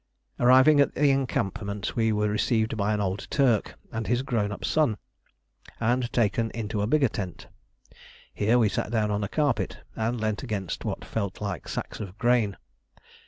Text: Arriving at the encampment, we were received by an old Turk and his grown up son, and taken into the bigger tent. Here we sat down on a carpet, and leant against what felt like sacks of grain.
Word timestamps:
Arriving 0.39 0.79
at 0.79 0.95
the 0.95 1.11
encampment, 1.11 1.95
we 1.95 2.11
were 2.11 2.27
received 2.27 2.75
by 2.75 2.91
an 2.91 2.99
old 2.99 3.27
Turk 3.29 3.75
and 3.91 4.07
his 4.07 4.23
grown 4.23 4.51
up 4.51 4.65
son, 4.65 4.97
and 5.79 6.11
taken 6.11 6.49
into 6.55 6.79
the 6.79 6.87
bigger 6.87 7.07
tent. 7.07 7.45
Here 8.33 8.57
we 8.57 8.67
sat 8.67 8.89
down 8.89 9.11
on 9.11 9.23
a 9.23 9.27
carpet, 9.29 9.77
and 9.95 10.19
leant 10.19 10.41
against 10.41 10.83
what 10.85 11.05
felt 11.05 11.39
like 11.39 11.67
sacks 11.67 11.99
of 11.99 12.17
grain. 12.17 12.57